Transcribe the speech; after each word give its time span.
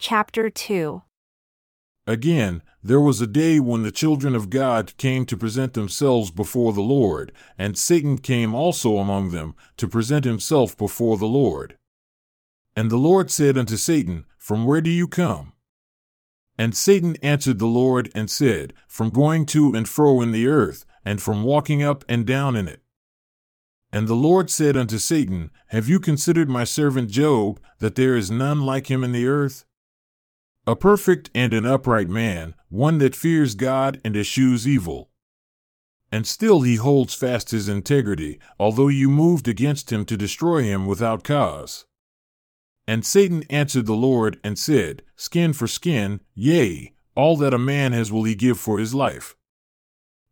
Chapter 0.00 0.48
2 0.48 1.02
Again, 2.06 2.62
there 2.84 3.00
was 3.00 3.20
a 3.20 3.26
day 3.26 3.58
when 3.58 3.82
the 3.82 3.90
children 3.90 4.36
of 4.36 4.48
God 4.48 4.96
came 4.96 5.26
to 5.26 5.36
present 5.36 5.74
themselves 5.74 6.30
before 6.30 6.72
the 6.72 6.82
Lord, 6.82 7.32
and 7.58 7.76
Satan 7.76 8.16
came 8.16 8.54
also 8.54 8.98
among 8.98 9.32
them 9.32 9.56
to 9.76 9.88
present 9.88 10.24
himself 10.24 10.76
before 10.76 11.18
the 11.18 11.26
Lord. 11.26 11.76
And 12.76 12.92
the 12.92 12.96
Lord 12.96 13.28
said 13.28 13.58
unto 13.58 13.76
Satan, 13.76 14.24
From 14.36 14.64
where 14.64 14.80
do 14.80 14.88
you 14.88 15.08
come? 15.08 15.52
And 16.56 16.76
Satan 16.76 17.16
answered 17.16 17.58
the 17.58 17.66
Lord 17.66 18.08
and 18.14 18.30
said, 18.30 18.74
From 18.86 19.10
going 19.10 19.46
to 19.46 19.74
and 19.74 19.88
fro 19.88 20.20
in 20.20 20.30
the 20.30 20.46
earth, 20.46 20.86
and 21.04 21.20
from 21.20 21.42
walking 21.42 21.82
up 21.82 22.04
and 22.08 22.24
down 22.24 22.54
in 22.54 22.68
it. 22.68 22.82
And 23.92 24.06
the 24.06 24.14
Lord 24.14 24.48
said 24.48 24.76
unto 24.76 24.98
Satan, 24.98 25.50
Have 25.68 25.88
you 25.88 25.98
considered 25.98 26.48
my 26.48 26.62
servant 26.62 27.10
Job, 27.10 27.58
that 27.80 27.96
there 27.96 28.16
is 28.16 28.30
none 28.30 28.60
like 28.60 28.88
him 28.88 29.02
in 29.02 29.10
the 29.10 29.26
earth? 29.26 29.64
A 30.68 30.76
perfect 30.76 31.30
and 31.34 31.54
an 31.54 31.64
upright 31.64 32.10
man, 32.10 32.54
one 32.68 32.98
that 32.98 33.16
fears 33.16 33.54
God 33.54 34.02
and 34.04 34.14
eschews 34.14 34.68
evil. 34.68 35.08
And 36.12 36.26
still 36.26 36.60
he 36.60 36.74
holds 36.74 37.14
fast 37.14 37.52
his 37.52 37.70
integrity, 37.70 38.38
although 38.60 38.88
you 38.88 39.08
moved 39.08 39.48
against 39.48 39.90
him 39.90 40.04
to 40.04 40.14
destroy 40.14 40.64
him 40.64 40.84
without 40.84 41.24
cause. 41.24 41.86
And 42.86 43.02
Satan 43.02 43.44
answered 43.48 43.86
the 43.86 43.94
Lord 43.94 44.38
and 44.44 44.58
said, 44.58 45.00
Skin 45.16 45.54
for 45.54 45.66
skin, 45.66 46.20
yea, 46.34 46.92
all 47.14 47.38
that 47.38 47.54
a 47.54 47.58
man 47.58 47.92
has 47.92 48.12
will 48.12 48.24
he 48.24 48.34
give 48.34 48.60
for 48.60 48.78
his 48.78 48.94
life. 48.94 49.36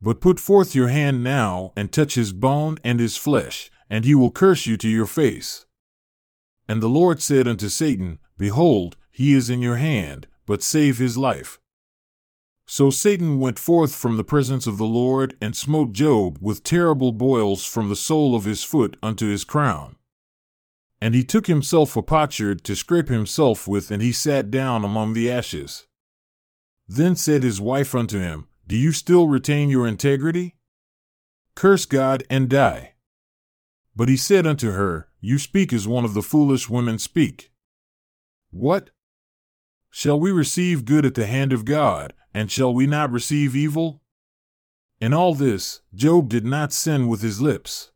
But 0.00 0.22
put 0.22 0.40
forth 0.40 0.74
your 0.74 0.88
hand 0.88 1.22
now, 1.22 1.74
and 1.76 1.92
touch 1.92 2.14
his 2.14 2.32
bone 2.32 2.78
and 2.82 3.00
his 3.00 3.18
flesh, 3.18 3.70
and 3.90 4.06
he 4.06 4.14
will 4.14 4.30
curse 4.30 4.64
you 4.64 4.78
to 4.78 4.88
your 4.88 5.04
face. 5.04 5.66
And 6.66 6.82
the 6.82 6.88
Lord 6.88 7.20
said 7.20 7.46
unto 7.46 7.68
Satan, 7.68 8.18
Behold, 8.38 8.96
he 9.12 9.34
is 9.34 9.50
in 9.50 9.60
your 9.60 9.76
hand, 9.76 10.26
but 10.46 10.62
save 10.62 10.98
his 10.98 11.16
life. 11.16 11.58
So 12.66 12.90
Satan 12.90 13.38
went 13.38 13.58
forth 13.58 13.94
from 13.94 14.16
the 14.16 14.24
presence 14.24 14.66
of 14.66 14.78
the 14.78 14.86
Lord 14.86 15.36
and 15.40 15.56
smote 15.56 15.92
Job 15.92 16.38
with 16.40 16.64
terrible 16.64 17.12
boils 17.12 17.66
from 17.66 17.88
the 17.88 17.96
sole 17.96 18.34
of 18.34 18.44
his 18.44 18.64
foot 18.64 18.96
unto 19.02 19.28
his 19.28 19.44
crown. 19.44 19.96
And 21.00 21.14
he 21.14 21.24
took 21.24 21.48
himself 21.48 21.96
a 21.96 22.02
potsherd 22.02 22.62
to 22.64 22.76
scrape 22.76 23.08
himself 23.08 23.66
with, 23.66 23.90
and 23.90 24.00
he 24.00 24.12
sat 24.12 24.50
down 24.50 24.84
among 24.84 25.14
the 25.14 25.30
ashes. 25.30 25.86
Then 26.86 27.16
said 27.16 27.42
his 27.42 27.60
wife 27.60 27.94
unto 27.94 28.18
him, 28.18 28.46
Do 28.66 28.76
you 28.76 28.92
still 28.92 29.26
retain 29.26 29.68
your 29.68 29.86
integrity? 29.86 30.54
Curse 31.54 31.86
God 31.86 32.22
and 32.30 32.48
die. 32.48 32.94
But 33.94 34.08
he 34.08 34.16
said 34.16 34.46
unto 34.46 34.70
her, 34.70 35.08
You 35.20 35.38
speak 35.38 35.72
as 35.72 35.86
one 35.88 36.04
of 36.04 36.14
the 36.14 36.22
foolish 36.22 36.70
women 36.70 36.98
speak. 36.98 37.50
What? 38.50 38.90
Shall 39.94 40.18
we 40.18 40.32
receive 40.32 40.86
good 40.86 41.04
at 41.04 41.14
the 41.14 41.26
hand 41.26 41.52
of 41.52 41.66
God, 41.66 42.14
and 42.32 42.50
shall 42.50 42.72
we 42.72 42.86
not 42.86 43.12
receive 43.12 43.54
evil? 43.54 44.00
In 45.02 45.12
all 45.12 45.34
this, 45.34 45.82
Job 45.94 46.30
did 46.30 46.46
not 46.46 46.72
sin 46.72 47.08
with 47.08 47.20
his 47.20 47.42
lips. 47.42 47.90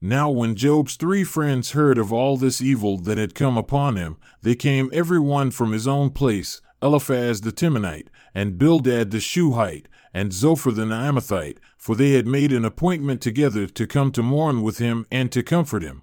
Now, 0.00 0.30
when 0.30 0.56
Job's 0.56 0.96
three 0.96 1.22
friends 1.22 1.70
heard 1.70 1.96
of 1.96 2.12
all 2.12 2.36
this 2.36 2.60
evil 2.60 2.98
that 2.98 3.18
had 3.18 3.36
come 3.36 3.56
upon 3.56 3.94
him, 3.94 4.16
they 4.42 4.56
came 4.56 4.90
every 4.92 5.20
one 5.20 5.52
from 5.52 5.70
his 5.70 5.86
own 5.86 6.10
place 6.10 6.60
Eliphaz 6.82 7.42
the 7.42 7.52
Temanite, 7.52 8.08
and 8.34 8.58
Bildad 8.58 9.12
the 9.12 9.20
Shuhite, 9.20 9.86
and 10.12 10.32
Zophar 10.32 10.72
the 10.72 10.86
Naamathite, 10.86 11.58
for 11.78 11.94
they 11.94 12.12
had 12.12 12.26
made 12.26 12.50
an 12.50 12.64
appointment 12.64 13.20
together 13.20 13.68
to 13.68 13.86
come 13.86 14.10
to 14.10 14.24
mourn 14.24 14.62
with 14.62 14.78
him 14.78 15.06
and 15.12 15.30
to 15.30 15.44
comfort 15.44 15.84
him. 15.84 16.02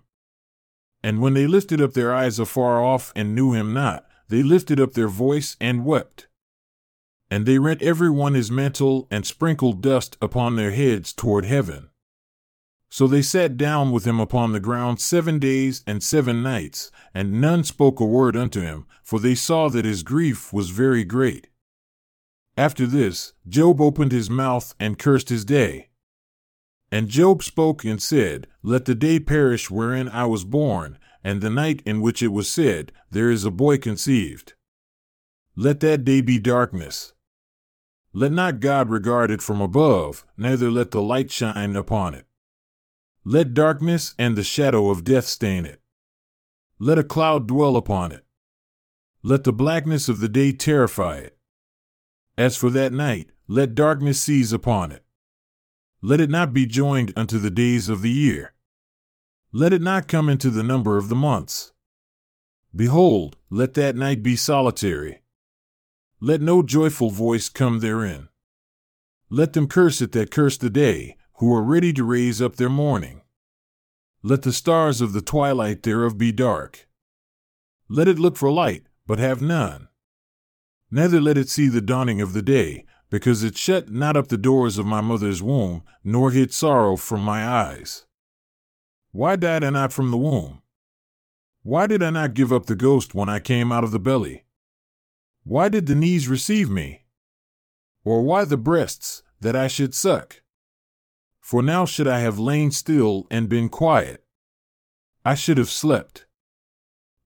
And 1.04 1.22
when 1.22 1.34
they 1.34 1.46
lifted 1.46 1.82
up 1.82 1.92
their 1.92 2.14
eyes 2.14 2.40
afar 2.40 2.82
off 2.82 3.12
and 3.18 3.36
knew 3.36 3.52
him 3.52 3.74
not, 3.74 4.07
they 4.30 4.44
lifted 4.44 4.80
up 4.80 4.94
their 4.94 5.08
voice 5.08 5.56
and 5.60 5.86
wept. 5.86 6.28
And 7.30 7.46
they 7.46 7.60
rent 7.60 7.82
every 7.82 8.10
one 8.10 8.34
his 8.34 8.52
mantle 8.52 9.08
and 9.12 9.26
sprinkled 9.26 9.82
dust 9.82 10.18
upon 10.22 10.56
their 10.56 10.72
heads 10.72 11.14
toward 11.14 11.46
heaven. 11.46 11.90
So 12.90 13.06
they 13.06 13.22
sat 13.22 13.58
down 13.58 13.92
with 13.92 14.06
him 14.06 14.20
upon 14.20 14.54
the 14.54 14.62
ground 14.62 15.02
seven 15.02 15.40
days 15.40 15.84
and 15.86 16.02
seven 16.02 16.42
nights, 16.42 16.90
and 17.14 17.42
none 17.42 17.64
spoke 17.66 18.00
a 18.00 18.06
word 18.06 18.38
unto 18.38 18.62
him, 18.62 18.86
for 19.04 19.20
they 19.20 19.36
saw 19.36 19.68
that 19.70 19.84
his 19.86 20.04
grief 20.04 20.54
was 20.54 20.70
very 20.70 21.04
great. 21.04 21.48
After 22.56 22.86
this, 22.86 23.34
Job 23.48 23.82
opened 23.82 24.12
his 24.12 24.30
mouth 24.30 24.74
and 24.80 24.98
cursed 24.98 25.30
his 25.30 25.44
day. 25.44 25.90
And 26.92 27.10
Job 27.10 27.44
spoke 27.44 27.84
and 27.84 28.02
said, 28.02 28.48
Let 28.64 28.86
the 28.86 28.96
day 28.96 29.20
perish 29.20 29.70
wherein 29.70 30.08
I 30.08 30.26
was 30.26 30.46
born, 30.46 30.98
and 31.28 31.42
the 31.42 31.50
night 31.50 31.82
in 31.86 32.00
which 32.00 32.24
it 32.24 32.30
was 32.30 32.50
said, 32.50 32.94
There 33.12 33.30
is 33.30 33.44
a 33.44 33.52
boy 33.52 33.80
conceived. 33.80 34.54
Let 35.58 35.82
that 35.82 36.06
day 36.06 36.22
be 36.22 36.40
darkness. 36.40 37.12
Let 38.14 38.32
not 38.32 38.62
God 38.62 38.90
regard 38.90 39.30
it 39.30 39.42
from 39.42 39.60
above, 39.60 40.26
neither 40.38 40.72
let 40.72 40.92
the 40.92 41.02
light 41.02 41.30
shine 41.30 41.76
upon 41.76 42.14
it. 42.14 42.28
Let 43.26 43.54
darkness 43.54 44.16
and 44.18 44.38
the 44.38 44.44
shadow 44.44 44.90
of 44.90 45.04
death 45.04 45.26
stain 45.26 45.66
it. 45.66 45.82
Let 46.80 46.98
a 46.98 47.04
cloud 47.04 47.46
dwell 47.46 47.76
upon 47.76 48.14
it. 48.14 48.24
Let 49.22 49.44
the 49.44 49.52
blackness 49.52 50.08
of 50.08 50.22
the 50.22 50.30
day 50.30 50.54
terrify 50.54 51.18
it. 51.18 51.38
As 52.38 52.56
for 52.56 52.70
that 52.70 52.94
night, 52.94 53.32
let 53.50 53.76
darkness 53.76 54.22
seize 54.22 54.54
upon 54.54 54.94
it. 54.94 55.04
Let 56.02 56.22
it 56.22 56.30
not 56.30 56.54
be 56.54 56.66
joined 56.66 57.12
unto 57.18 57.38
the 57.38 57.52
days 57.52 57.90
of 57.90 58.02
the 58.02 58.12
year. 58.12 58.54
Let 59.54 59.74
it 59.74 59.82
not 59.82 60.08
come 60.08 60.30
into 60.30 60.50
the 60.50 60.64
number 60.64 60.98
of 60.98 61.10
the 61.10 61.16
months. 61.16 61.72
Behold, 62.76 63.38
let 63.50 63.76
that 63.76 63.96
night 63.96 64.22
be 64.22 64.36
solitary. 64.36 65.22
Let 66.20 66.42
no 66.42 66.64
joyful 66.64 67.12
voice 67.12 67.48
come 67.48 67.80
therein. 67.80 68.28
Let 69.30 69.54
them 69.54 69.68
curse 69.68 70.02
it 70.02 70.12
that 70.14 70.32
curse 70.32 70.58
the 70.58 70.70
day, 70.70 71.16
who 71.36 71.54
are 71.54 71.64
ready 71.64 71.94
to 71.94 72.04
raise 72.04 72.42
up 72.42 72.56
their 72.56 72.70
mourning. 72.70 73.22
Let 74.24 74.42
the 74.42 74.52
stars 74.52 75.00
of 75.00 75.14
the 75.14 75.22
twilight 75.22 75.84
thereof 75.84 76.18
be 76.18 76.32
dark. 76.32 76.88
Let 77.88 78.08
it 78.08 78.20
look 78.20 78.36
for 78.36 78.52
light, 78.52 78.84
but 79.06 79.20
have 79.20 79.42
none. 79.42 79.88
Neither 80.90 81.22
let 81.22 81.38
it 81.38 81.50
see 81.50 81.68
the 81.68 81.82
dawning 81.82 82.20
of 82.20 82.34
the 82.34 82.42
day, 82.42 82.86
because 83.10 83.44
it 83.44 83.58
shut 83.58 83.90
not 83.90 84.18
up 84.18 84.28
the 84.28 84.38
doors 84.38 84.78
of 84.78 84.86
my 84.86 85.00
mother's 85.00 85.42
womb, 85.42 85.84
nor 86.04 86.32
hid 86.32 86.52
sorrow 86.54 86.98
from 86.98 87.22
my 87.22 87.48
eyes. 87.48 88.07
Why 89.12 89.36
died 89.36 89.64
I 89.64 89.70
not 89.70 89.94
from 89.94 90.12
the 90.12 90.18
womb? 90.18 90.62
Why 91.64 91.88
did 91.88 92.04
I 92.04 92.10
not 92.10 92.34
give 92.34 92.54
up 92.54 92.66
the 92.66 92.76
ghost 92.76 93.16
when 93.16 93.30
I 93.30 93.40
came 93.40 93.72
out 93.72 93.84
of 93.84 93.92
the 93.92 94.00
belly? 94.00 94.46
Why 95.44 95.70
did 95.70 95.88
the 95.88 95.96
knees 95.96 96.28
receive 96.28 96.70
me? 96.70 97.06
Or 98.04 98.22
why 98.22 98.46
the 98.46 98.58
breasts, 98.58 99.24
that 99.42 99.56
I 99.56 99.68
should 99.68 99.94
suck? 99.94 100.42
For 101.40 101.62
now 101.62 101.86
should 101.86 102.08
I 102.08 102.20
have 102.20 102.40
lain 102.40 102.72
still 102.72 103.28
and 103.32 103.48
been 103.48 103.70
quiet. 103.70 104.24
I 105.24 105.36
should 105.36 105.58
have 105.58 105.70
slept. 105.70 106.26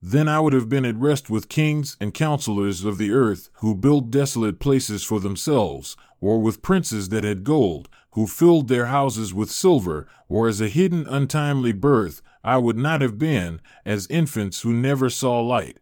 Then 0.02 0.28
I 0.28 0.40
would 0.40 0.54
have 0.54 0.70
been 0.70 0.86
at 0.86 0.96
rest 0.96 1.30
with 1.30 1.50
kings 1.50 1.98
and 2.00 2.14
counselors 2.14 2.84
of 2.84 2.98
the 2.98 3.12
earth 3.12 3.50
who 3.56 3.76
built 3.76 4.10
desolate 4.10 4.60
places 4.60 5.04
for 5.04 5.20
themselves, 5.20 5.96
or 6.22 6.40
with 6.40 6.62
princes 6.62 7.10
that 7.10 7.24
had 7.24 7.44
gold, 7.44 7.90
who 8.12 8.28
filled 8.28 8.68
their 8.68 8.86
houses 8.86 9.34
with 9.34 9.52
silver, 9.52 10.08
or 10.30 10.48
as 10.48 10.62
a 10.62 10.70
hidden 10.70 11.06
untimely 11.08 11.74
birth, 11.74 12.22
I 12.44 12.58
would 12.58 12.78
not 12.78 13.02
have 13.02 13.18
been, 13.18 13.60
as 13.86 14.08
infants 14.08 14.62
who 14.62 14.74
never 14.74 15.10
saw 15.10 15.42
light. 15.42 15.80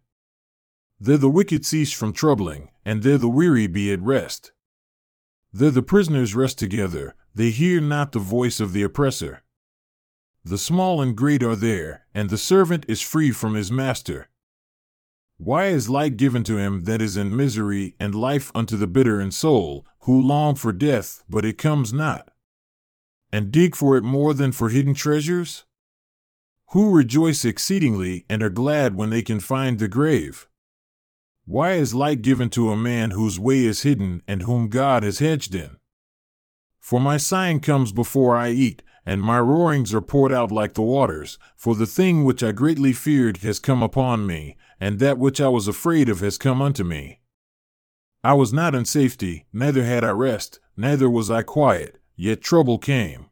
There 0.99 1.17
the 1.17 1.29
wicked 1.29 1.65
cease 1.65 1.91
from 1.91 2.13
troubling, 2.13 2.69
and 2.83 3.03
there 3.03 3.17
the 3.17 3.29
weary 3.29 3.67
be 3.67 3.91
at 3.91 4.01
rest. 4.01 4.51
There 5.53 5.71
the 5.71 5.83
prisoners 5.83 6.35
rest 6.35 6.57
together, 6.57 7.15
they 7.33 7.51
hear 7.51 7.79
not 7.81 8.11
the 8.11 8.19
voice 8.19 8.59
of 8.59 8.73
the 8.73 8.83
oppressor. 8.83 9.43
The 10.43 10.57
small 10.57 11.01
and 11.01 11.15
great 11.15 11.43
are 11.43 11.55
there, 11.55 12.05
and 12.13 12.29
the 12.29 12.37
servant 12.37 12.85
is 12.87 13.01
free 13.01 13.31
from 13.31 13.55
his 13.55 13.71
master. 13.71 14.29
Why 15.37 15.67
is 15.67 15.89
light 15.89 16.17
given 16.17 16.43
to 16.43 16.57
him 16.57 16.83
that 16.83 17.01
is 17.01 17.15
in 17.15 17.35
misery, 17.35 17.95
and 17.99 18.13
life 18.13 18.51
unto 18.53 18.75
the 18.75 18.87
bitter 18.87 19.21
in 19.21 19.31
soul, 19.31 19.85
who 20.09 20.19
long 20.19 20.55
for 20.55 20.73
death, 20.73 21.23
but 21.29 21.45
it 21.45 21.59
comes 21.59 21.93
not? 21.93 22.31
And 23.31 23.51
dig 23.51 23.75
for 23.75 23.95
it 23.95 24.03
more 24.03 24.33
than 24.33 24.51
for 24.51 24.69
hidden 24.69 24.95
treasures? 24.95 25.65
Who 26.69 26.89
rejoice 26.89 27.45
exceedingly 27.45 28.25
and 28.27 28.41
are 28.41 28.49
glad 28.49 28.95
when 28.95 29.11
they 29.11 29.21
can 29.21 29.39
find 29.39 29.77
the 29.77 29.87
grave? 29.87 30.47
Why 31.45 31.73
is 31.73 31.93
light 31.93 32.23
given 32.23 32.49
to 32.49 32.71
a 32.71 32.75
man 32.75 33.11
whose 33.11 33.39
way 33.39 33.59
is 33.59 33.83
hidden 33.83 34.23
and 34.27 34.41
whom 34.41 34.69
God 34.69 35.03
has 35.03 35.19
hedged 35.19 35.53
in? 35.53 35.77
For 36.79 36.99
my 36.99 37.17
sighing 37.17 37.59
comes 37.59 37.91
before 37.91 38.35
I 38.35 38.49
eat, 38.49 38.81
and 39.05 39.21
my 39.21 39.39
roarings 39.39 39.93
are 39.93 40.01
poured 40.01 40.31
out 40.31 40.51
like 40.51 40.73
the 40.73 40.81
waters, 40.81 41.37
for 41.55 41.75
the 41.75 41.85
thing 41.85 42.23
which 42.23 42.41
I 42.41 42.51
greatly 42.51 42.93
feared 42.93 43.37
has 43.43 43.59
come 43.59 43.83
upon 43.83 44.25
me, 44.25 44.57
and 44.79 44.97
that 44.97 45.19
which 45.19 45.39
I 45.39 45.49
was 45.49 45.67
afraid 45.67 46.09
of 46.09 46.21
has 46.21 46.39
come 46.39 46.63
unto 46.63 46.83
me. 46.83 47.19
I 48.23 48.33
was 48.33 48.51
not 48.51 48.75
in 48.75 48.83
safety, 48.83 49.45
neither 49.53 49.85
had 49.85 50.03
I 50.03 50.09
rest, 50.09 50.59
neither 50.75 51.09
was 51.09 51.31
I 51.31 51.41
quiet, 51.41 52.01
yet 52.17 52.41
trouble 52.41 52.77
came. 52.77 53.27